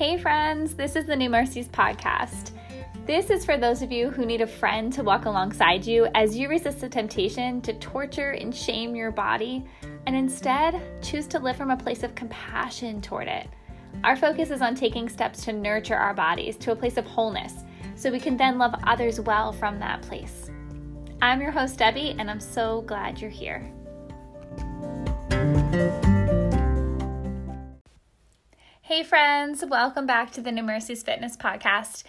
Hey, 0.00 0.16
friends, 0.16 0.74
this 0.74 0.96
is 0.96 1.04
the 1.04 1.14
New 1.14 1.28
Mercies 1.28 1.68
podcast. 1.68 2.52
This 3.04 3.28
is 3.28 3.44
for 3.44 3.58
those 3.58 3.82
of 3.82 3.92
you 3.92 4.08
who 4.08 4.24
need 4.24 4.40
a 4.40 4.46
friend 4.46 4.90
to 4.94 5.02
walk 5.02 5.26
alongside 5.26 5.84
you 5.84 6.08
as 6.14 6.38
you 6.38 6.48
resist 6.48 6.80
the 6.80 6.88
temptation 6.88 7.60
to 7.60 7.74
torture 7.74 8.30
and 8.30 8.56
shame 8.56 8.96
your 8.96 9.10
body 9.10 9.62
and 10.06 10.16
instead 10.16 10.80
choose 11.02 11.26
to 11.26 11.38
live 11.38 11.56
from 11.56 11.70
a 11.70 11.76
place 11.76 12.02
of 12.02 12.14
compassion 12.14 13.02
toward 13.02 13.28
it. 13.28 13.46
Our 14.02 14.16
focus 14.16 14.50
is 14.50 14.62
on 14.62 14.74
taking 14.74 15.06
steps 15.06 15.44
to 15.44 15.52
nurture 15.52 15.96
our 15.96 16.14
bodies 16.14 16.56
to 16.56 16.72
a 16.72 16.76
place 16.76 16.96
of 16.96 17.04
wholeness 17.04 17.64
so 17.94 18.10
we 18.10 18.20
can 18.20 18.38
then 18.38 18.56
love 18.56 18.74
others 18.84 19.20
well 19.20 19.52
from 19.52 19.78
that 19.80 20.00
place. 20.00 20.50
I'm 21.20 21.42
your 21.42 21.50
host, 21.50 21.76
Debbie, 21.76 22.16
and 22.18 22.30
I'm 22.30 22.40
so 22.40 22.80
glad 22.86 23.20
you're 23.20 23.28
here. 23.28 23.70
Hey, 28.90 29.04
friends, 29.04 29.64
welcome 29.64 30.04
back 30.04 30.32
to 30.32 30.40
the 30.40 30.50
New 30.50 30.64
Mercies 30.64 31.04
Fitness 31.04 31.36
Podcast. 31.36 32.02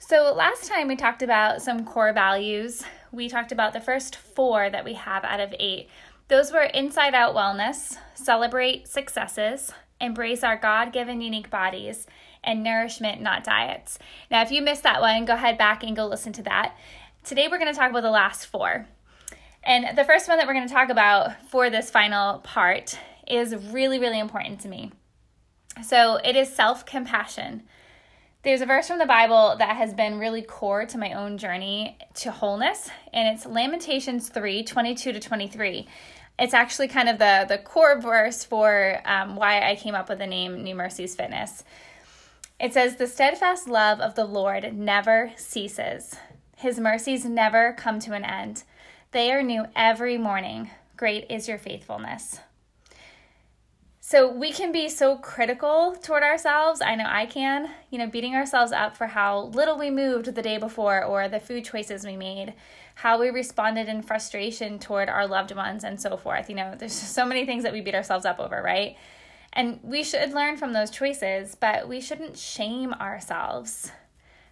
So, 0.00 0.34
last 0.34 0.68
time 0.68 0.88
we 0.88 0.96
talked 0.96 1.22
about 1.22 1.62
some 1.62 1.84
core 1.84 2.12
values. 2.12 2.82
We 3.12 3.28
talked 3.28 3.52
about 3.52 3.72
the 3.72 3.80
first 3.80 4.16
four 4.16 4.68
that 4.68 4.84
we 4.84 4.94
have 4.94 5.22
out 5.22 5.38
of 5.38 5.54
eight. 5.60 5.88
Those 6.26 6.50
were 6.50 6.64
inside 6.64 7.14
out 7.14 7.36
wellness, 7.36 7.98
celebrate 8.16 8.88
successes, 8.88 9.70
embrace 10.00 10.42
our 10.42 10.56
God 10.56 10.92
given 10.92 11.20
unique 11.20 11.50
bodies, 11.50 12.08
and 12.42 12.64
nourishment, 12.64 13.22
not 13.22 13.44
diets. 13.44 14.00
Now, 14.28 14.42
if 14.42 14.50
you 14.50 14.60
missed 14.60 14.82
that 14.82 15.00
one, 15.00 15.26
go 15.26 15.34
ahead 15.34 15.56
back 15.56 15.84
and 15.84 15.94
go 15.94 16.08
listen 16.08 16.32
to 16.32 16.42
that. 16.42 16.76
Today, 17.22 17.46
we're 17.46 17.60
going 17.60 17.72
to 17.72 17.78
talk 17.78 17.90
about 17.90 18.02
the 18.02 18.10
last 18.10 18.46
four. 18.46 18.88
And 19.62 19.96
the 19.96 20.02
first 20.02 20.26
one 20.28 20.38
that 20.38 20.48
we're 20.48 20.54
going 20.54 20.66
to 20.66 20.74
talk 20.74 20.88
about 20.88 21.40
for 21.48 21.70
this 21.70 21.92
final 21.92 22.40
part 22.40 22.98
is 23.24 23.54
really, 23.54 24.00
really 24.00 24.18
important 24.18 24.58
to 24.62 24.68
me. 24.68 24.90
So 25.82 26.16
it 26.16 26.36
is 26.36 26.54
self 26.54 26.86
compassion. 26.86 27.62
There's 28.42 28.60
a 28.60 28.66
verse 28.66 28.88
from 28.88 28.98
the 28.98 29.06
Bible 29.06 29.56
that 29.58 29.76
has 29.76 29.94
been 29.94 30.18
really 30.18 30.42
core 30.42 30.84
to 30.86 30.98
my 30.98 31.14
own 31.14 31.38
journey 31.38 31.96
to 32.16 32.30
wholeness, 32.30 32.90
and 33.12 33.34
it's 33.34 33.46
Lamentations 33.46 34.28
3 34.28 34.62
22 34.62 35.12
to 35.12 35.20
23. 35.20 35.88
It's 36.38 36.54
actually 36.54 36.88
kind 36.88 37.08
of 37.08 37.18
the, 37.18 37.46
the 37.48 37.58
core 37.58 38.00
verse 38.00 38.44
for 38.44 39.00
um, 39.04 39.36
why 39.36 39.68
I 39.68 39.76
came 39.76 39.94
up 39.94 40.08
with 40.08 40.18
the 40.18 40.26
name 40.26 40.62
New 40.62 40.74
Mercies 40.74 41.14
Fitness. 41.14 41.64
It 42.60 42.72
says, 42.72 42.96
The 42.96 43.06
steadfast 43.06 43.68
love 43.68 44.00
of 44.00 44.14
the 44.14 44.24
Lord 44.24 44.76
never 44.76 45.32
ceases, 45.36 46.16
His 46.56 46.78
mercies 46.78 47.24
never 47.24 47.72
come 47.72 47.98
to 48.00 48.14
an 48.14 48.24
end. 48.24 48.64
They 49.12 49.32
are 49.32 49.42
new 49.42 49.66
every 49.76 50.18
morning. 50.18 50.70
Great 50.96 51.26
is 51.30 51.48
your 51.48 51.58
faithfulness. 51.58 52.40
So 54.06 54.30
we 54.30 54.52
can 54.52 54.70
be 54.70 54.90
so 54.90 55.16
critical 55.16 55.96
toward 56.02 56.22
ourselves. 56.22 56.82
I 56.82 56.94
know 56.94 57.06
I 57.08 57.24
can, 57.24 57.70
you 57.88 57.96
know, 57.96 58.06
beating 58.06 58.34
ourselves 58.34 58.70
up 58.70 58.98
for 58.98 59.06
how 59.06 59.44
little 59.44 59.78
we 59.78 59.90
moved 59.90 60.26
the 60.26 60.42
day 60.42 60.58
before 60.58 61.02
or 61.02 61.26
the 61.26 61.40
food 61.40 61.64
choices 61.64 62.04
we 62.04 62.14
made, 62.14 62.52
how 62.96 63.18
we 63.18 63.30
responded 63.30 63.88
in 63.88 64.02
frustration 64.02 64.78
toward 64.78 65.08
our 65.08 65.26
loved 65.26 65.56
ones 65.56 65.84
and 65.84 65.98
so 65.98 66.18
forth. 66.18 66.50
You 66.50 66.56
know, 66.56 66.74
there's 66.78 66.92
so 66.92 67.24
many 67.24 67.46
things 67.46 67.62
that 67.62 67.72
we 67.72 67.80
beat 67.80 67.94
ourselves 67.94 68.26
up 68.26 68.38
over, 68.38 68.60
right? 68.62 68.94
And 69.54 69.80
we 69.82 70.04
should 70.04 70.34
learn 70.34 70.58
from 70.58 70.74
those 70.74 70.90
choices, 70.90 71.54
but 71.54 71.88
we 71.88 72.02
shouldn't 72.02 72.36
shame 72.36 72.92
ourselves. 72.92 73.90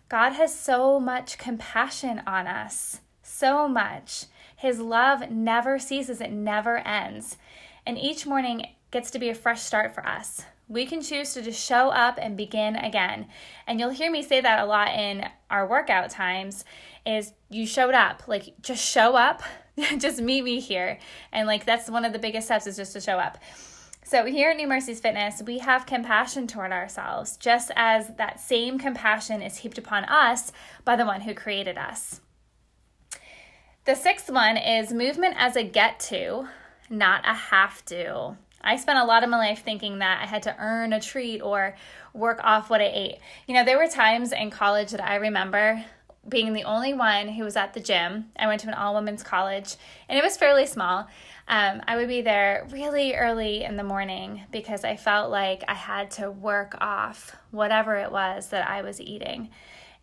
God 0.09 0.31
has 0.31 0.59
so 0.59 0.99
much 0.99 1.37
compassion 1.37 2.23
on 2.27 2.47
us, 2.47 3.01
so 3.23 3.69
much. 3.69 4.25
His 4.57 4.81
love 4.81 5.31
never 5.31 5.79
ceases, 5.79 6.23
it 6.23 6.33
never 6.33 6.79
ends. 6.79 7.37
And 7.85 7.99
each 7.99 8.25
morning, 8.25 8.65
gets 8.93 9.11
to 9.11 9.19
be 9.19 9.31
a 9.31 9.35
fresh 9.35 9.61
start 9.61 9.93
for 9.93 10.07
us. 10.07 10.43
We 10.69 10.87
can 10.87 11.03
choose 11.03 11.35
to 11.35 11.43
just 11.43 11.63
show 11.63 11.89
up 11.89 12.19
and 12.23 12.37
begin 12.37 12.77
again. 12.77 13.27
And 13.67 13.81
you'll 13.81 13.91
hear 13.91 14.11
me 14.11 14.23
say 14.23 14.41
that 14.41 14.61
a 14.61 14.67
lot 14.67 14.91
in 14.91 15.29
our 15.51 15.67
workout 15.67 16.11
times 16.11 16.65
is 17.05 17.33
you 17.51 17.67
showed 17.67 17.95
up. 17.95 18.23
Like 18.29 18.55
just 18.63 18.85
show 18.85 19.17
up. 19.17 19.43
just 19.99 20.21
meet 20.21 20.45
me 20.45 20.61
here. 20.61 20.99
And 21.33 21.49
like 21.49 21.65
that's 21.65 21.91
one 21.91 22.05
of 22.05 22.13
the 22.13 22.19
biggest 22.19 22.47
steps 22.47 22.67
is 22.67 22.77
just 22.77 22.93
to 22.93 23.01
show 23.01 23.19
up. 23.19 23.39
So, 24.05 24.27
here 24.27 24.51
at 24.51 24.57
New 24.57 24.67
Mercies 24.67 25.01
Fitness, 25.01 25.43
we 25.47 25.59
have 25.59 25.87
compassion 25.87 26.47
toward 26.47 26.73
ourselves, 26.73 27.37
just 27.37 27.71
as 27.77 28.09
that 28.17 28.41
same 28.41 28.77
compassion 28.79 29.41
is 29.41 29.59
heaped 29.59 29.79
upon 29.79 30.05
us 30.05 30.53
by 30.85 30.97
the 30.97 31.07
one 31.07 31.23
who 31.23 31.35
created 31.35 31.79
us. 31.79 32.21
The 33.85 33.95
sixth 33.95 34.29
one 34.29 34.57
is 34.57 34.93
movement 34.93 35.37
as 35.39 35.57
a 35.57 35.63
get 35.63 36.01
to, 36.01 36.49
not 36.91 37.23
a 37.25 37.33
have 37.33 37.85
to. 37.87 38.37
I 38.65 38.77
spent 38.77 38.99
a 38.99 39.05
lot 39.05 39.25
of 39.25 39.31
my 39.31 39.39
life 39.39 39.63
thinking 39.65 39.99
that 39.99 40.23
I 40.23 40.27
had 40.27 40.43
to 40.45 40.57
earn 40.59 40.93
a 40.93 41.01
treat 41.01 41.41
or 41.41 41.77
work 42.15 42.41
off 42.43 42.71
what 42.71 42.81
I 42.81 42.91
ate. 42.93 43.19
You 43.47 43.55
know, 43.55 43.65
there 43.65 43.79
were 43.79 43.89
times 43.89 44.33
in 44.33 44.51
college 44.51 44.91
that 44.91 45.03
I 45.03 45.17
remember 45.17 45.85
being 46.29 46.53
the 46.53 46.65
only 46.65 46.95
one 46.95 47.29
who 47.29 47.45
was 47.45 47.57
at 47.57 47.75
the 47.75 47.81
gym. 47.81 48.27
I 48.37 48.47
went 48.47 48.61
to 48.61 48.69
an 48.69 48.75
all 48.75 48.95
women's 48.95 49.23
college 49.23 49.75
and 50.09 50.19
it 50.19 50.23
was 50.23 50.37
fairly 50.37 50.67
small. 50.67 51.09
Um, 51.49 51.83
I 51.89 51.97
would 51.97 52.09
be 52.09 52.23
there 52.23 52.69
really 52.71 53.15
early 53.15 53.65
in 53.65 53.77
the 53.77 53.83
morning 53.83 54.45
because 54.53 54.85
I 54.85 54.97
felt 54.97 55.31
like 55.31 55.65
I 55.67 55.75
had 55.75 56.13
to 56.13 56.31
work 56.31 56.77
off 56.81 57.37
whatever 57.51 57.97
it 57.97 58.13
was 58.13 58.49
that 58.49 58.69
I 58.69 58.83
was 58.83 59.01
eating. 59.01 59.51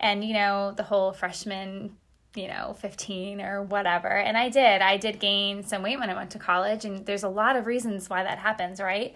And, 0.02 0.24
you 0.24 0.34
know, 0.34 0.74
the 0.76 0.84
whole 0.84 1.14
freshman 1.14 1.96
you 2.36 2.48
know, 2.48 2.76
15 2.80 3.42
or 3.42 3.64
whatever. 3.64 4.10
And 4.10 4.38
I 4.38 4.50
did. 4.50 4.82
I 4.82 4.98
did 4.98 5.20
gain 5.20 5.64
some 5.64 5.82
weight 5.82 6.00
when 6.00 6.10
I 6.10 6.16
went 6.16 6.32
to 6.32 6.40
college, 6.40 6.86
and 6.86 7.06
there's 7.06 7.24
a 7.24 7.30
lot 7.30 7.56
of 7.56 7.66
reasons 7.66 8.10
why 8.10 8.24
that 8.24 8.38
happens, 8.38 8.80
right? 8.80 9.16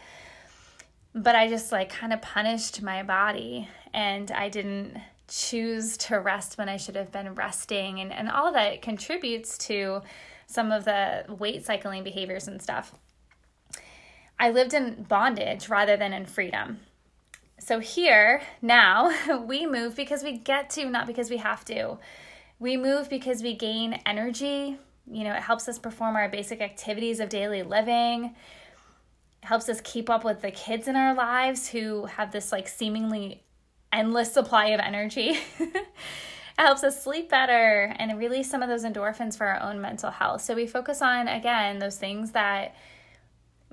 But 1.13 1.35
I 1.35 1.47
just 1.47 1.71
like 1.71 1.89
kind 1.89 2.11
of 2.11 2.21
punished 2.21 2.81
my 2.81 3.03
body 3.03 3.69
and 3.93 4.31
I 4.31 4.49
didn't 4.49 4.97
choose 5.27 5.95
to 5.97 6.17
rest 6.19 6.57
when 6.57 6.69
I 6.69 6.77
should 6.77 6.95
have 6.95 7.11
been 7.11 7.35
resting. 7.35 7.99
And, 7.99 8.11
and 8.11 8.29
all 8.29 8.51
that 8.53 8.81
contributes 8.81 9.57
to 9.59 10.01
some 10.47 10.71
of 10.71 10.85
the 10.85 11.25
weight 11.29 11.65
cycling 11.65 12.03
behaviors 12.03 12.47
and 12.47 12.61
stuff. 12.61 12.93
I 14.39 14.49
lived 14.49 14.73
in 14.73 15.03
bondage 15.03 15.69
rather 15.69 15.95
than 15.95 16.13
in 16.13 16.25
freedom. 16.25 16.79
So 17.59 17.79
here, 17.79 18.41
now, 18.61 19.11
we 19.45 19.65
move 19.65 19.95
because 19.95 20.23
we 20.23 20.37
get 20.37 20.69
to, 20.71 20.89
not 20.89 21.07
because 21.07 21.29
we 21.29 21.37
have 21.37 21.63
to. 21.65 21.97
We 22.63 22.77
move 22.77 23.09
because 23.09 23.43
we 23.43 23.55
gain 23.55 23.99
energy. 24.05 24.77
You 25.11 25.23
know, 25.25 25.33
it 25.33 25.41
helps 25.41 25.67
us 25.67 25.77
perform 25.77 26.15
our 26.15 26.29
basic 26.29 26.61
activities 26.61 27.19
of 27.19 27.27
daily 27.27 27.61
living. 27.61 28.33
It 29.41 29.45
helps 29.45 29.67
us 29.67 29.81
keep 29.83 30.09
up 30.09 30.23
with 30.23 30.41
the 30.41 30.49
kids 30.49 30.87
in 30.87 30.95
our 30.95 31.13
lives 31.13 31.67
who 31.67 32.05
have 32.05 32.31
this 32.31 32.53
like 32.53 32.69
seemingly 32.69 33.43
endless 33.91 34.31
supply 34.31 34.67
of 34.67 34.79
energy. 34.79 35.37
it 35.59 35.85
helps 36.57 36.85
us 36.85 37.03
sleep 37.03 37.29
better 37.29 37.93
and 37.99 38.17
release 38.17 38.49
some 38.49 38.63
of 38.63 38.69
those 38.69 38.85
endorphins 38.85 39.37
for 39.37 39.45
our 39.45 39.61
own 39.61 39.81
mental 39.81 40.11
health. 40.11 40.39
So 40.39 40.55
we 40.55 40.65
focus 40.65 41.01
on, 41.01 41.27
again, 41.27 41.79
those 41.79 41.97
things 41.97 42.31
that 42.31 42.75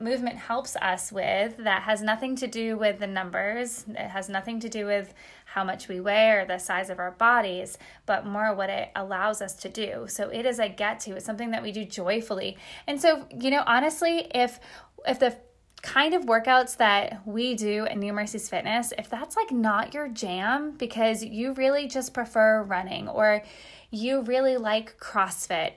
movement 0.01 0.37
helps 0.37 0.77
us 0.77 1.13
with 1.13 1.57
that 1.59 1.83
has 1.83 2.03
nothing 2.03 2.37
to 2.37 2.47
do 2.47 2.77
with 2.77 2.99
the 2.99 3.07
numbers, 3.07 3.85
it 3.89 4.09
has 4.09 4.29
nothing 4.29 4.61
to 4.61 4.69
do 4.69 4.87
with 4.87 5.13
how 5.45 5.65
much 5.65 5.89
we 5.89 6.01
weigh 6.01 6.31
or 6.31 6.45
the 6.45 6.59
size 6.59 6.91
of 6.91 6.99
our 6.99 7.11
bodies, 7.11 7.79
but 8.07 8.27
more 8.27 8.55
what 8.55 8.71
it 8.71 8.91
allows 8.97 9.43
us 9.43 9.55
to 9.55 9.69
do. 9.69 10.07
So 10.09 10.29
it 10.29 10.47
is 10.47 10.59
a 10.59 10.69
get 10.69 11.01
to, 11.01 11.17
it's 11.17 11.27
something 11.27 11.51
that 11.51 11.63
we 11.63 11.73
do 11.73 11.85
joyfully. 11.85 12.57
And 12.87 13.01
so, 13.01 13.27
you 13.37 13.51
know, 13.51 13.65
honestly, 13.67 14.27
if 14.35 14.61
if 15.07 15.19
the 15.19 15.37
kind 15.83 16.13
of 16.15 16.25
workouts 16.25 16.77
that 16.77 17.27
we 17.27 17.55
do 17.55 17.87
at 17.87 17.97
New 17.97 18.13
Mercies 18.13 18.49
Fitness, 18.49 18.93
if 18.99 19.09
that's 19.09 19.37
like 19.37 19.51
not 19.51 19.95
your 19.95 20.09
jam 20.09 20.73
because 20.77 21.25
you 21.25 21.53
really 21.55 21.89
just 21.89 22.13
prefer 22.13 22.63
running 22.63 23.09
or 23.09 23.43
you 23.91 24.21
really 24.21 24.57
like 24.57 24.99
CrossFit 24.99 25.73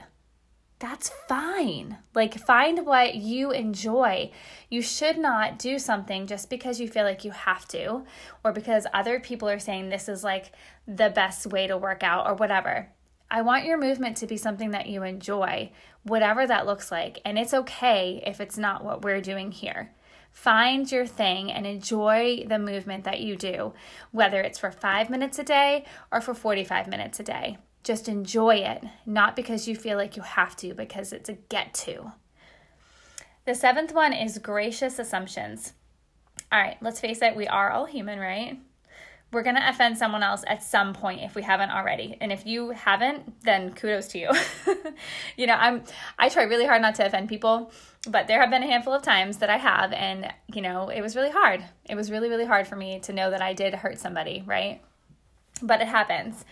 that's 0.84 1.08
fine. 1.30 1.98
Like, 2.14 2.38
find 2.38 2.86
what 2.86 3.16
you 3.16 3.52
enjoy. 3.52 4.32
You 4.70 4.82
should 4.82 5.18
not 5.18 5.58
do 5.58 5.80
something 5.80 6.28
just 6.28 6.50
because 6.50 6.78
you 6.78 6.90
feel 6.90 7.06
like 7.06 7.24
you 7.24 7.32
have 7.32 7.66
to, 7.70 8.04
or 8.44 8.52
because 8.52 8.86
other 8.94 9.22
people 9.22 9.48
are 9.48 9.60
saying 9.60 9.88
this 9.88 10.10
is 10.10 10.26
like 10.26 10.52
the 10.86 11.10
best 11.10 11.48
way 11.48 11.68
to 11.68 11.78
work 11.78 12.04
out, 12.04 12.28
or 12.28 12.34
whatever. 12.34 12.90
I 13.32 13.44
want 13.44 13.64
your 13.64 13.78
movement 13.78 14.18
to 14.18 14.28
be 14.28 14.36
something 14.36 14.72
that 14.72 14.88
you 14.88 15.04
enjoy, 15.04 15.72
whatever 16.04 16.46
that 16.46 16.66
looks 16.66 16.92
like. 16.92 17.22
And 17.24 17.40
it's 17.40 17.54
okay 17.54 18.22
if 18.28 18.42
it's 18.42 18.58
not 18.58 18.84
what 18.84 19.04
we're 19.04 19.22
doing 19.22 19.54
here. 19.54 19.94
Find 20.34 20.92
your 20.92 21.06
thing 21.06 21.50
and 21.50 21.66
enjoy 21.66 22.44
the 22.46 22.60
movement 22.60 23.06
that 23.06 23.22
you 23.22 23.38
do, 23.38 23.74
whether 24.12 24.42
it's 24.42 24.60
for 24.60 24.70
five 24.70 25.10
minutes 25.10 25.40
a 25.40 25.44
day 25.44 25.86
or 26.12 26.20
for 26.20 26.34
45 26.34 26.90
minutes 26.90 27.22
a 27.22 27.24
day. 27.24 27.58
Just 27.84 28.08
enjoy 28.08 28.56
it, 28.56 28.84
not 29.06 29.36
because 29.36 29.68
you 29.68 29.76
feel 29.76 29.98
like 29.98 30.16
you 30.16 30.24
have 30.24 30.56
to, 30.58 30.74
because 30.74 31.12
it's 31.12 31.30
a 31.30 31.34
get 31.34 31.74
to. 31.76 32.14
The 33.46 33.56
seventh 33.56 33.94
one 33.94 34.14
is 34.14 34.38
gracious 34.38 35.00
assumptions. 35.00 35.74
All 36.52 36.60
right, 36.60 36.78
let's 36.82 37.00
face 37.00 37.22
it, 37.22 37.36
we 37.36 37.48
are 37.48 37.72
all 37.72 37.86
human, 37.86 38.20
right? 38.20 38.58
We're 39.34 39.44
going 39.44 39.56
to 39.56 39.68
offend 39.68 39.98
someone 39.98 40.22
else 40.22 40.44
at 40.48 40.62
some 40.62 40.94
point 40.94 41.22
if 41.24 41.34
we 41.34 41.42
haven't 41.42 41.72
already. 41.72 42.16
And 42.22 42.32
if 42.32 42.46
you 42.46 42.70
haven't, 42.70 43.42
then 43.42 43.74
kudos 43.74 44.10
to 44.10 44.20
you. 44.20 44.30
you 45.38 45.48
know, 45.48 45.56
I'm 45.56 45.84
I 46.20 46.30
try 46.30 46.44
really 46.44 46.68
hard 46.68 46.84
not 46.84 46.96
to 46.96 47.06
offend 47.06 47.28
people. 47.30 47.72
but 48.08 48.28
there 48.28 48.40
have 48.40 48.52
been 48.52 48.62
a 48.62 48.68
handful 48.68 48.94
of 48.94 49.02
times 49.02 49.38
that 49.38 49.50
I 49.50 49.58
have, 49.58 49.92
and 49.92 50.32
you 50.54 50.62
know, 50.62 50.90
it 50.90 51.02
was 51.02 51.16
really 51.16 51.32
hard. 51.32 51.66
It 51.90 51.96
was 51.96 52.12
really, 52.12 52.30
really 52.30 52.46
hard 52.46 52.68
for 52.68 52.76
me 52.76 53.00
to 53.02 53.14
know 53.14 53.32
that 53.32 53.42
I 53.42 53.54
did 53.54 53.74
hurt 53.74 53.98
somebody, 54.00 54.44
right? 54.46 54.82
But 55.62 55.82
it 55.82 55.88
happens. 55.88 56.46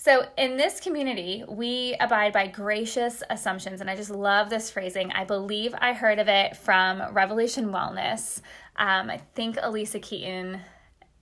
So, 0.00 0.26
in 0.36 0.56
this 0.56 0.78
community, 0.78 1.42
we 1.48 1.96
abide 1.98 2.32
by 2.32 2.46
gracious 2.46 3.24
assumptions. 3.30 3.80
And 3.80 3.90
I 3.90 3.96
just 3.96 4.10
love 4.10 4.48
this 4.48 4.70
phrasing. 4.70 5.10
I 5.10 5.24
believe 5.24 5.74
I 5.76 5.92
heard 5.92 6.20
of 6.20 6.28
it 6.28 6.56
from 6.56 7.02
Revolution 7.12 7.70
Wellness. 7.72 8.40
Um, 8.76 9.10
I 9.10 9.20
think 9.34 9.58
Elisa 9.60 9.98
Keaton 9.98 10.60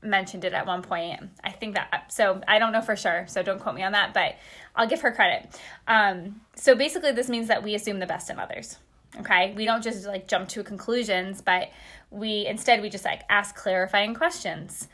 mentioned 0.02 0.44
it 0.44 0.52
at 0.52 0.66
one 0.66 0.82
point. 0.82 1.22
I 1.42 1.52
think 1.52 1.74
that, 1.74 2.12
so 2.12 2.42
I 2.46 2.58
don't 2.58 2.70
know 2.70 2.82
for 2.82 2.96
sure. 2.96 3.24
So, 3.28 3.42
don't 3.42 3.58
quote 3.58 3.74
me 3.74 3.82
on 3.82 3.92
that, 3.92 4.12
but 4.12 4.34
I'll 4.74 4.86
give 4.86 5.00
her 5.00 5.10
credit. 5.10 5.58
Um, 5.88 6.42
so, 6.54 6.74
basically, 6.74 7.12
this 7.12 7.30
means 7.30 7.48
that 7.48 7.62
we 7.62 7.74
assume 7.74 7.98
the 7.98 8.06
best 8.06 8.28
in 8.28 8.38
others. 8.38 8.76
Okay. 9.20 9.54
We 9.56 9.64
don't 9.64 9.82
just 9.82 10.04
like 10.04 10.28
jump 10.28 10.50
to 10.50 10.62
conclusions, 10.62 11.40
but 11.40 11.70
we 12.10 12.44
instead, 12.44 12.82
we 12.82 12.90
just 12.90 13.06
like 13.06 13.22
ask 13.30 13.54
clarifying 13.56 14.12
questions 14.12 14.88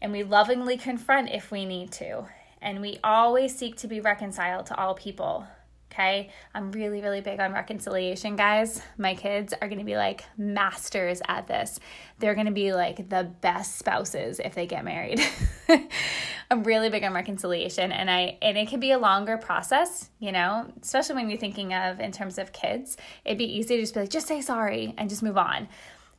and 0.00 0.10
we 0.10 0.22
lovingly 0.22 0.78
confront 0.78 1.28
if 1.28 1.50
we 1.50 1.66
need 1.66 1.92
to 1.92 2.24
and 2.64 2.80
we 2.80 2.98
always 3.04 3.54
seek 3.54 3.76
to 3.76 3.86
be 3.86 4.00
reconciled 4.00 4.66
to 4.66 4.76
all 4.76 4.94
people. 4.94 5.46
Okay, 5.92 6.30
I'm 6.52 6.72
really, 6.72 7.00
really 7.02 7.20
big 7.20 7.38
on 7.38 7.52
reconciliation, 7.52 8.34
guys. 8.34 8.82
My 8.98 9.14
kids 9.14 9.54
are 9.62 9.68
gonna 9.68 9.84
be 9.84 9.96
like 9.96 10.24
masters 10.36 11.22
at 11.28 11.46
this. 11.46 11.78
They're 12.18 12.34
gonna 12.34 12.50
be 12.50 12.72
like 12.72 13.08
the 13.08 13.30
best 13.40 13.78
spouses 13.78 14.40
if 14.40 14.56
they 14.56 14.66
get 14.66 14.84
married. 14.84 15.20
I'm 16.50 16.64
really 16.64 16.90
big 16.90 17.04
on 17.04 17.12
reconciliation, 17.12 17.92
and 17.92 18.10
I 18.10 18.38
and 18.42 18.58
it 18.58 18.66
can 18.66 18.80
be 18.80 18.90
a 18.90 18.98
longer 18.98 19.38
process, 19.38 20.10
you 20.18 20.32
know, 20.32 20.66
especially 20.82 21.14
when 21.14 21.30
you're 21.30 21.38
thinking 21.38 21.72
of 21.72 22.00
in 22.00 22.10
terms 22.10 22.38
of 22.38 22.52
kids. 22.52 22.96
It'd 23.24 23.38
be 23.38 23.58
easy 23.58 23.76
to 23.76 23.82
just 23.82 23.94
be 23.94 24.00
like, 24.00 24.10
just 24.10 24.26
say 24.26 24.40
sorry 24.40 24.94
and 24.98 25.08
just 25.08 25.22
move 25.22 25.38
on 25.38 25.68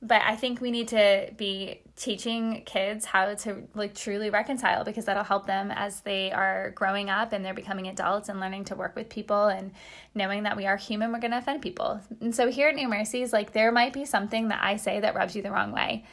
but 0.02 0.22
I 0.24 0.36
think 0.36 0.62
we 0.62 0.72
need 0.72 0.90
to 0.90 1.32
be 1.38 1.82
teaching 1.96 2.64
kids 2.66 3.06
how 3.06 3.34
to 3.34 3.64
like 3.74 3.96
truly 3.96 4.30
reconcile 4.30 4.84
because 4.84 5.06
that'll 5.06 5.24
help 5.24 5.48
them 5.48 5.72
as 5.72 6.02
they 6.02 6.32
are 6.32 6.72
growing 6.72 7.10
up 7.10 7.32
and 7.32 7.44
they're 7.44 7.54
becoming 7.54 7.88
adults 7.88 8.28
and 8.28 8.40
learning 8.40 8.66
to 8.66 8.76
work 8.76 8.96
with 8.96 9.10
people 9.10 9.46
and 9.48 9.72
knowing 10.14 10.44
that 10.44 10.58
we 10.58 10.66
are 10.66 10.76
human, 10.76 11.12
we're 11.12 11.20
going 11.20 11.32
to 11.32 11.38
offend 11.38 11.62
people. 11.62 12.02
And 12.20 12.36
so 12.36 12.52
here 12.52 12.70
at 12.70 12.76
New 12.76 12.90
Mercies, 12.90 13.32
like 13.32 13.54
there 13.54 13.72
might 13.72 13.94
be 13.94 14.06
something 14.06 14.50
that 14.50 14.60
I 14.62 14.76
say 14.76 15.00
that 15.00 15.16
rubs 15.16 15.36
you 15.36 15.42
the 15.42 15.52
wrong 15.52 15.72
way. 15.72 16.04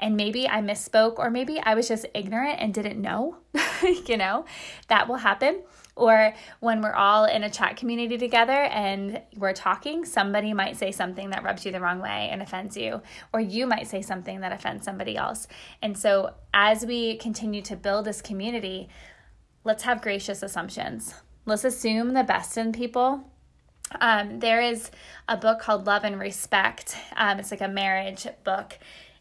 And 0.00 0.16
maybe 0.16 0.48
I 0.48 0.60
misspoke, 0.60 1.18
or 1.18 1.28
maybe 1.28 1.58
I 1.60 1.74
was 1.74 1.88
just 1.88 2.06
ignorant 2.14 2.60
and 2.60 2.72
didn't 2.72 3.00
know, 3.00 3.38
you 4.06 4.16
know, 4.16 4.44
that 4.86 5.08
will 5.08 5.16
happen. 5.16 5.62
Or 5.98 6.32
when 6.60 6.80
we're 6.80 6.94
all 6.94 7.24
in 7.24 7.42
a 7.42 7.50
chat 7.50 7.76
community 7.76 8.16
together 8.16 8.52
and 8.52 9.20
we're 9.36 9.52
talking, 9.52 10.04
somebody 10.04 10.54
might 10.54 10.76
say 10.76 10.92
something 10.92 11.30
that 11.30 11.42
rubs 11.42 11.66
you 11.66 11.72
the 11.72 11.80
wrong 11.80 11.98
way 12.00 12.28
and 12.30 12.40
offends 12.40 12.76
you, 12.76 13.02
or 13.32 13.40
you 13.40 13.66
might 13.66 13.88
say 13.88 14.00
something 14.00 14.40
that 14.40 14.52
offends 14.52 14.84
somebody 14.84 15.16
else. 15.16 15.48
And 15.82 15.98
so, 15.98 16.34
as 16.54 16.86
we 16.86 17.16
continue 17.16 17.62
to 17.62 17.74
build 17.74 18.04
this 18.04 18.22
community, 18.22 18.88
let's 19.64 19.82
have 19.82 20.00
gracious 20.00 20.42
assumptions. 20.42 21.14
Let's 21.46 21.64
assume 21.64 22.14
the 22.14 22.22
best 22.22 22.56
in 22.56 22.70
people. 22.70 23.24
Um, 24.00 24.38
there 24.38 24.60
is 24.60 24.92
a 25.28 25.36
book 25.36 25.60
called 25.60 25.86
Love 25.86 26.04
and 26.04 26.20
Respect. 26.20 26.96
Um, 27.16 27.40
it's 27.40 27.50
like 27.50 27.60
a 27.60 27.68
marriage 27.68 28.26
book. 28.44 28.78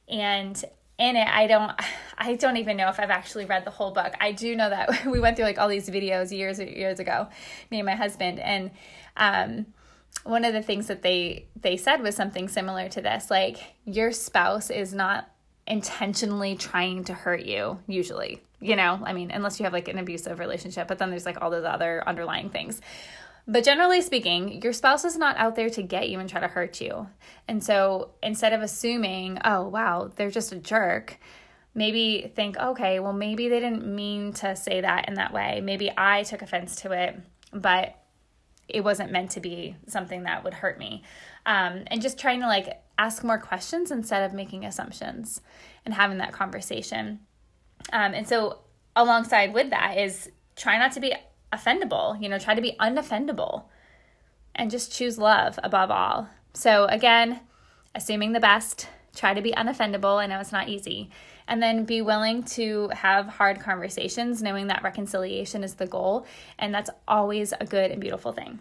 And 0.07 0.63
in 0.99 1.15
it 1.15 1.27
i 1.27 1.45
don't 1.47 1.71
i 2.17 2.35
don't 2.35 2.57
even 2.57 2.75
know 2.75 2.89
if 2.89 2.99
i've 2.99 3.09
actually 3.09 3.45
read 3.45 3.65
the 3.65 3.71
whole 3.71 3.91
book. 3.91 4.13
I 4.19 4.31
do 4.31 4.55
know 4.55 4.69
that 4.69 5.05
we 5.11 5.19
went 5.19 5.35
through 5.35 5.45
like 5.45 5.59
all 5.59 5.69
these 5.69 5.89
videos 5.89 6.31
years 6.31 6.59
years 6.59 6.99
ago 6.99 7.27
me 7.71 7.79
and 7.79 7.85
my 7.85 7.95
husband 7.95 8.39
and 8.39 8.71
um 9.15 9.67
one 10.23 10.43
of 10.43 10.53
the 10.53 10.61
things 10.61 10.87
that 10.87 11.03
they 11.03 11.45
they 11.61 11.77
said 11.77 12.01
was 12.01 12.15
something 12.15 12.47
similar 12.47 12.89
to 12.89 13.01
this 13.01 13.29
like 13.29 13.57
your 13.85 14.11
spouse 14.11 14.69
is 14.69 14.93
not 14.93 15.29
intentionally 15.67 16.55
trying 16.55 17.03
to 17.03 17.13
hurt 17.13 17.43
you 17.43 17.79
usually 17.87 18.41
you 18.59 18.75
know? 18.75 18.99
I 19.03 19.13
mean 19.13 19.29
unless 19.29 19.59
you 19.59 19.65
have 19.65 19.73
like 19.73 19.87
an 19.87 19.99
abusive 19.99 20.39
relationship 20.39 20.87
but 20.87 20.97
then 20.97 21.11
there's 21.11 21.27
like 21.27 21.41
all 21.41 21.51
those 21.51 21.65
other 21.65 22.03
underlying 22.07 22.49
things 22.49 22.81
but 23.47 23.63
generally 23.63 24.01
speaking, 24.01 24.61
your 24.61 24.73
spouse 24.73 25.05
is 25.05 25.17
not 25.17 25.37
out 25.37 25.55
there 25.55 25.69
to 25.69 25.81
get 25.81 26.09
you 26.09 26.19
and 26.19 26.29
try 26.29 26.41
to 26.41 26.49
hurt 26.49 26.81
you. 26.81 27.07
And 27.47 27.63
so 27.63 28.11
instead 28.21 28.51
of 28.51 28.61
assuming, 28.61 29.39
oh, 29.45 29.67
wow, 29.67 30.11
they're 30.15 30.29
just 30.29 30.51
a 30.51 30.57
jerk, 30.57 31.17
maybe 31.73 32.31
think, 32.35 32.57
okay, 32.57 32.99
well, 32.99 33.13
maybe 33.13 33.47
they 33.47 33.61
didn't 33.61 33.87
mean 33.87 34.33
to 34.33 34.55
say 34.55 34.81
that 34.81 35.07
in 35.07 35.13
that 35.13 35.31
way. 35.31 35.61
Maybe 35.63 35.89
I 35.95 36.23
took 36.23 36.41
offense 36.41 36.75
to 36.81 36.91
it, 36.91 37.17
but 37.53 37.95
it 38.67 38.83
wasn't 38.83 39.11
meant 39.11 39.31
to 39.31 39.39
be 39.39 39.77
something 39.87 40.23
that 40.23 40.43
would 40.43 40.55
hurt 40.55 40.77
me. 40.77 41.03
Um, 41.45 41.83
and 41.87 42.01
just 42.01 42.19
trying 42.19 42.41
to 42.41 42.47
like 42.47 42.81
ask 42.97 43.23
more 43.23 43.37
questions 43.37 43.91
instead 43.91 44.23
of 44.23 44.33
making 44.33 44.65
assumptions 44.65 45.39
and 45.85 45.93
having 45.93 46.17
that 46.17 46.33
conversation. 46.33 47.21
Um, 47.93 48.13
and 48.13 48.27
so, 48.27 48.59
alongside 48.95 49.53
with 49.53 49.69
that, 49.69 49.97
is 49.97 50.29
try 50.57 50.77
not 50.77 50.91
to 50.93 50.99
be 50.99 51.13
offendable. 51.51 52.21
You 52.21 52.29
know, 52.29 52.39
try 52.39 52.55
to 52.55 52.61
be 52.61 52.75
unoffendable 52.79 53.65
and 54.55 54.71
just 54.71 54.91
choose 54.91 55.17
love 55.17 55.59
above 55.63 55.91
all. 55.91 56.29
So, 56.53 56.85
again, 56.85 57.41
assuming 57.93 58.33
the 58.33 58.39
best, 58.39 58.87
try 59.15 59.33
to 59.33 59.41
be 59.41 59.51
unoffendable. 59.51 60.17
I 60.17 60.25
know 60.25 60.39
it's 60.39 60.51
not 60.51 60.69
easy. 60.69 61.09
And 61.47 61.61
then 61.61 61.85
be 61.85 62.01
willing 62.01 62.43
to 62.43 62.89
have 62.89 63.27
hard 63.27 63.59
conversations, 63.59 64.41
knowing 64.41 64.67
that 64.67 64.83
reconciliation 64.83 65.63
is 65.63 65.75
the 65.75 65.87
goal. 65.87 66.25
And 66.59 66.73
that's 66.73 66.89
always 67.07 67.53
a 67.59 67.65
good 67.65 67.91
and 67.91 68.01
beautiful 68.01 68.31
thing. 68.31 68.59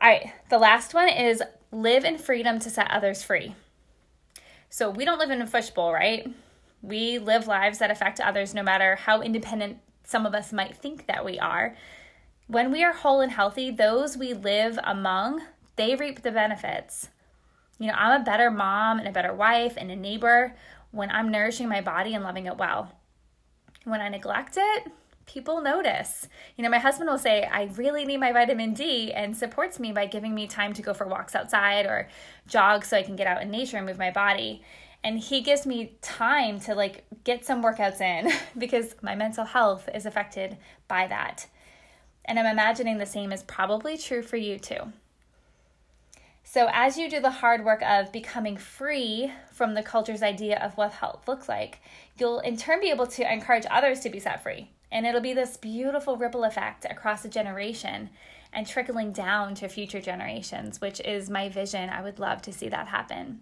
All 0.00 0.10
right, 0.10 0.32
the 0.50 0.58
last 0.58 0.92
one 0.92 1.08
is 1.08 1.42
live 1.70 2.04
in 2.04 2.18
freedom 2.18 2.58
to 2.58 2.70
set 2.70 2.90
others 2.90 3.22
free. 3.22 3.54
So, 4.68 4.90
we 4.90 5.04
don't 5.04 5.18
live 5.18 5.30
in 5.30 5.40
a 5.40 5.46
fishbowl, 5.46 5.92
right? 5.92 6.26
We 6.82 7.18
live 7.18 7.46
lives 7.46 7.78
that 7.78 7.90
affect 7.90 8.20
others 8.20 8.52
no 8.52 8.62
matter 8.62 8.96
how 8.96 9.22
independent 9.22 9.78
some 10.04 10.26
of 10.26 10.34
us 10.34 10.52
might 10.52 10.76
think 10.76 11.06
that 11.06 11.24
we 11.24 11.38
are. 11.38 11.74
When 12.46 12.70
we 12.70 12.84
are 12.84 12.92
whole 12.92 13.20
and 13.20 13.32
healthy, 13.32 13.70
those 13.70 14.16
we 14.16 14.34
live 14.34 14.78
among, 14.84 15.40
they 15.76 15.94
reap 15.94 16.22
the 16.22 16.30
benefits. 16.30 17.08
You 17.78 17.88
know, 17.88 17.94
I'm 17.94 18.20
a 18.20 18.24
better 18.24 18.50
mom 18.50 18.98
and 18.98 19.08
a 19.08 19.12
better 19.12 19.32
wife 19.32 19.74
and 19.76 19.90
a 19.90 19.96
neighbor 19.96 20.54
when 20.90 21.10
I'm 21.10 21.30
nourishing 21.30 21.68
my 21.68 21.80
body 21.80 22.14
and 22.14 22.22
loving 22.22 22.46
it 22.46 22.56
well. 22.56 22.92
When 23.84 24.00
I 24.00 24.08
neglect 24.08 24.56
it, 24.56 24.92
people 25.26 25.60
notice. 25.60 26.28
You 26.56 26.62
know, 26.62 26.70
my 26.70 26.78
husband 26.78 27.10
will 27.10 27.18
say, 27.18 27.44
I 27.44 27.64
really 27.76 28.04
need 28.04 28.20
my 28.20 28.32
vitamin 28.32 28.74
D 28.74 29.12
and 29.12 29.36
supports 29.36 29.80
me 29.80 29.92
by 29.92 30.06
giving 30.06 30.34
me 30.34 30.46
time 30.46 30.72
to 30.74 30.82
go 30.82 30.94
for 30.94 31.06
walks 31.06 31.34
outside 31.34 31.86
or 31.86 32.08
jog 32.46 32.84
so 32.84 32.96
I 32.96 33.02
can 33.02 33.16
get 33.16 33.26
out 33.26 33.42
in 33.42 33.50
nature 33.50 33.78
and 33.78 33.86
move 33.86 33.98
my 33.98 34.10
body 34.10 34.62
and 35.04 35.18
he 35.18 35.42
gives 35.42 35.66
me 35.66 35.92
time 36.00 36.58
to 36.60 36.74
like 36.74 37.04
get 37.24 37.44
some 37.44 37.62
workouts 37.62 38.00
in 38.00 38.32
because 38.58 38.96
my 39.02 39.14
mental 39.14 39.44
health 39.44 39.88
is 39.94 40.06
affected 40.06 40.56
by 40.88 41.06
that. 41.06 41.46
And 42.24 42.38
I'm 42.38 42.46
imagining 42.46 42.96
the 42.96 43.06
same 43.06 43.30
is 43.30 43.42
probably 43.42 43.98
true 43.98 44.22
for 44.22 44.38
you 44.38 44.58
too. 44.58 44.92
So, 46.42 46.68
as 46.72 46.96
you 46.96 47.10
do 47.10 47.20
the 47.20 47.30
hard 47.30 47.64
work 47.64 47.82
of 47.82 48.12
becoming 48.12 48.56
free 48.56 49.32
from 49.52 49.74
the 49.74 49.82
culture's 49.82 50.22
idea 50.22 50.58
of 50.58 50.76
what 50.76 50.92
health 50.92 51.26
looks 51.26 51.48
like, 51.48 51.80
you'll 52.18 52.40
in 52.40 52.56
turn 52.56 52.80
be 52.80 52.90
able 52.90 53.06
to 53.08 53.30
encourage 53.30 53.66
others 53.70 54.00
to 54.00 54.10
be 54.10 54.20
set 54.20 54.42
free. 54.42 54.70
And 54.90 55.06
it'll 55.06 55.20
be 55.20 55.32
this 55.34 55.56
beautiful 55.56 56.16
ripple 56.16 56.44
effect 56.44 56.86
across 56.88 57.24
a 57.24 57.28
generation 57.28 58.10
and 58.52 58.66
trickling 58.66 59.12
down 59.12 59.54
to 59.56 59.68
future 59.68 60.00
generations, 60.00 60.80
which 60.80 61.00
is 61.00 61.28
my 61.28 61.48
vision. 61.48 61.90
I 61.90 62.02
would 62.02 62.18
love 62.18 62.40
to 62.42 62.52
see 62.52 62.68
that 62.68 62.88
happen. 62.88 63.40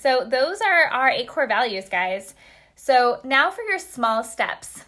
So, 0.00 0.24
those 0.24 0.62
are 0.62 0.84
our 0.84 1.10
eight 1.10 1.28
core 1.28 1.46
values, 1.46 1.90
guys. 1.90 2.34
So, 2.74 3.20
now 3.22 3.50
for 3.50 3.60
your 3.60 3.78
small 3.78 4.24
steps. 4.24 4.86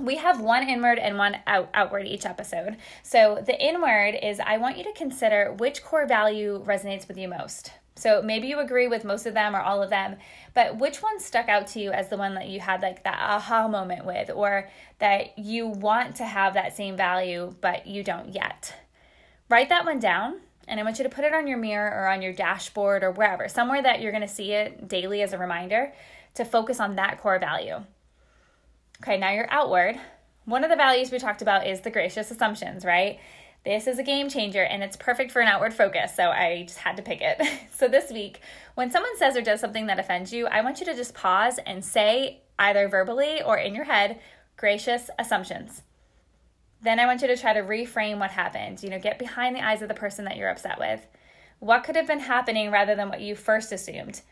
We 0.00 0.16
have 0.16 0.40
one 0.40 0.66
inward 0.66 0.98
and 0.98 1.18
one 1.18 1.36
out, 1.46 1.68
outward 1.74 2.06
each 2.06 2.24
episode. 2.24 2.78
So, 3.02 3.42
the 3.44 3.62
inward 3.62 4.14
is 4.22 4.40
I 4.40 4.56
want 4.56 4.78
you 4.78 4.84
to 4.84 4.92
consider 4.94 5.52
which 5.52 5.84
core 5.84 6.06
value 6.06 6.64
resonates 6.64 7.06
with 7.06 7.18
you 7.18 7.28
most. 7.28 7.72
So, 7.94 8.22
maybe 8.22 8.48
you 8.48 8.58
agree 8.60 8.88
with 8.88 9.04
most 9.04 9.26
of 9.26 9.34
them 9.34 9.54
or 9.54 9.60
all 9.60 9.82
of 9.82 9.90
them, 9.90 10.16
but 10.54 10.78
which 10.78 11.02
one 11.02 11.20
stuck 11.20 11.50
out 11.50 11.66
to 11.68 11.80
you 11.80 11.92
as 11.92 12.08
the 12.08 12.16
one 12.16 12.32
that 12.36 12.48
you 12.48 12.58
had 12.58 12.80
like 12.80 13.04
that 13.04 13.18
aha 13.20 13.68
moment 13.68 14.06
with, 14.06 14.30
or 14.30 14.70
that 14.98 15.38
you 15.38 15.66
want 15.66 16.16
to 16.16 16.24
have 16.24 16.54
that 16.54 16.74
same 16.74 16.96
value, 16.96 17.54
but 17.60 17.86
you 17.86 18.02
don't 18.02 18.34
yet? 18.34 18.74
Write 19.50 19.68
that 19.68 19.84
one 19.84 19.98
down 19.98 20.40
and 20.72 20.80
I 20.80 20.84
want 20.84 20.96
you 20.96 21.02
to 21.02 21.10
put 21.10 21.26
it 21.26 21.34
on 21.34 21.46
your 21.46 21.58
mirror 21.58 21.86
or 21.86 22.08
on 22.08 22.22
your 22.22 22.32
dashboard 22.32 23.04
or 23.04 23.10
wherever, 23.10 23.46
somewhere 23.46 23.82
that 23.82 24.00
you're 24.00 24.10
going 24.10 24.22
to 24.22 24.26
see 24.26 24.52
it 24.52 24.88
daily 24.88 25.20
as 25.20 25.34
a 25.34 25.38
reminder 25.38 25.92
to 26.32 26.46
focus 26.46 26.80
on 26.80 26.96
that 26.96 27.20
core 27.20 27.38
value. 27.38 27.76
Okay, 29.02 29.18
now 29.18 29.32
you're 29.32 29.52
outward. 29.52 30.00
One 30.46 30.64
of 30.64 30.70
the 30.70 30.76
values 30.76 31.10
we 31.10 31.18
talked 31.18 31.42
about 31.42 31.66
is 31.66 31.82
the 31.82 31.90
gracious 31.90 32.30
assumptions, 32.30 32.86
right? 32.86 33.20
This 33.66 33.86
is 33.86 33.98
a 33.98 34.02
game 34.02 34.30
changer 34.30 34.62
and 34.62 34.82
it's 34.82 34.96
perfect 34.96 35.30
for 35.30 35.42
an 35.42 35.48
outward 35.48 35.74
focus, 35.74 36.16
so 36.16 36.30
I 36.30 36.62
just 36.66 36.78
had 36.78 36.96
to 36.96 37.02
pick 37.02 37.20
it. 37.20 37.46
so 37.70 37.86
this 37.86 38.10
week, 38.10 38.40
when 38.74 38.90
someone 38.90 39.18
says 39.18 39.36
or 39.36 39.42
does 39.42 39.60
something 39.60 39.88
that 39.88 39.98
offends 39.98 40.32
you, 40.32 40.46
I 40.46 40.62
want 40.62 40.80
you 40.80 40.86
to 40.86 40.96
just 40.96 41.12
pause 41.12 41.60
and 41.66 41.84
say, 41.84 42.40
either 42.58 42.88
verbally 42.88 43.42
or 43.42 43.58
in 43.58 43.74
your 43.74 43.84
head, 43.84 44.20
gracious 44.56 45.10
assumptions. 45.18 45.82
Then 46.82 46.98
I 46.98 47.06
want 47.06 47.22
you 47.22 47.28
to 47.28 47.36
try 47.36 47.52
to 47.52 47.62
reframe 47.62 48.18
what 48.18 48.32
happened. 48.32 48.82
You 48.82 48.90
know, 48.90 48.98
get 48.98 49.18
behind 49.18 49.54
the 49.54 49.64
eyes 49.64 49.82
of 49.82 49.88
the 49.88 49.94
person 49.94 50.24
that 50.24 50.36
you're 50.36 50.50
upset 50.50 50.78
with. 50.78 51.06
What 51.60 51.84
could 51.84 51.94
have 51.94 52.08
been 52.08 52.20
happening 52.20 52.70
rather 52.70 52.96
than 52.96 53.08
what 53.08 53.20
you 53.20 53.36
first 53.36 53.70
assumed? 53.70 54.22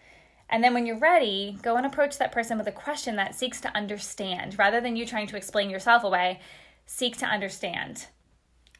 And 0.48 0.64
then 0.64 0.74
when 0.74 0.84
you're 0.84 0.98
ready, 0.98 1.56
go 1.62 1.76
and 1.76 1.86
approach 1.86 2.18
that 2.18 2.32
person 2.32 2.58
with 2.58 2.66
a 2.66 2.72
question 2.72 3.14
that 3.16 3.36
seeks 3.36 3.60
to 3.60 3.76
understand 3.76 4.58
rather 4.58 4.80
than 4.80 4.96
you 4.96 5.06
trying 5.06 5.28
to 5.28 5.36
explain 5.36 5.70
yourself 5.70 6.02
away. 6.02 6.40
Seek 6.86 7.16
to 7.18 7.26
understand. 7.26 8.06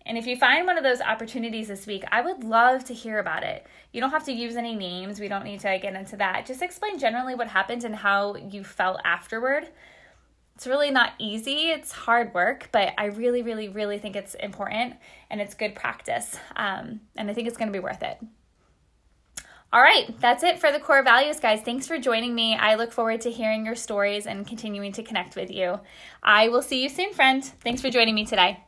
And 0.05 0.19
if 0.19 0.27
you 0.27 0.37
find 0.37 0.67
one 0.67 0.79
of 0.79 0.83
those 0.83 1.01
opportunities 1.01 1.69
this 1.69 1.87
week, 1.87 2.03
I 2.11 2.23
would 2.23 2.43
love 2.43 2.85
to 2.87 2.95
hear 2.95 3.21
about 3.21 3.45
it. 3.45 3.65
You 3.93 4.01
don't 4.01 4.11
have 4.11 4.25
to 4.25 4.33
use 4.33 4.57
any 4.57 4.75
names, 4.75 5.21
we 5.21 5.29
don't 5.29 5.45
need 5.45 5.61
to 5.61 5.79
get 5.81 5.95
into 5.95 6.17
that. 6.17 6.47
Just 6.47 6.63
explain 6.63 6.99
generally 6.99 7.37
what 7.37 7.49
happened 7.49 7.85
and 7.85 7.95
how 7.95 8.35
you 8.35 8.65
felt 8.65 9.01
afterward. 9.05 9.69
It's 10.61 10.67
really 10.67 10.91
not 10.91 11.15
easy, 11.19 11.71
it's 11.71 11.91
hard 11.91 12.35
work, 12.35 12.69
but 12.71 12.93
I 12.99 13.07
really, 13.07 13.41
really, 13.41 13.71
really 13.71 13.97
think 13.97 14.15
it's 14.15 14.35
important 14.35 14.97
and 15.31 15.41
it's 15.41 15.55
good 15.55 15.75
practice. 15.75 16.37
Um, 16.55 17.01
and 17.17 17.31
I 17.31 17.33
think 17.33 17.49
it's 17.49 17.57
going 17.57 17.69
to 17.69 17.73
be 17.73 17.83
worth 17.83 18.03
it. 18.03 18.19
All 19.73 19.81
right, 19.81 20.15
that's 20.21 20.43
it 20.43 20.59
for 20.59 20.71
the 20.71 20.79
core 20.79 21.03
values, 21.03 21.41
guys. 21.41 21.63
Thanks 21.63 21.87
for 21.87 21.97
joining 21.99 22.35
me. 22.35 22.57
I 22.57 22.75
look 22.75 22.93
forward 22.93 23.23
to 23.23 23.31
hearing 23.31 23.65
your 23.65 23.75
stories 23.75 24.27
and 24.27 24.47
continuing 24.47 24.93
to 24.93 25.03
connect 25.03 25.35
with 25.35 25.51
you. 25.51 25.81
I 26.23 26.49
will 26.49 26.61
see 26.61 26.83
you 26.83 26.91
soon, 26.91 27.15
friend. 27.15 27.43
Thanks 27.43 27.81
for 27.81 27.89
joining 27.89 28.15
me 28.15 28.27
today. 28.27 28.63